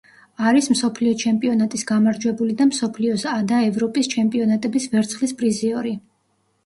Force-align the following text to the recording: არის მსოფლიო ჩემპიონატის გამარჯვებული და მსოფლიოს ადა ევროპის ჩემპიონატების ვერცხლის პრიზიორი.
არის 0.51 0.67
მსოფლიო 0.73 1.11
ჩემპიონატის 1.23 1.83
გამარჯვებული 1.91 2.55
და 2.61 2.67
მსოფლიოს 2.71 3.25
ადა 3.35 3.61
ევროპის 3.67 4.11
ჩემპიონატების 4.17 4.89
ვერცხლის 4.95 5.37
პრიზიორი. 5.43 5.97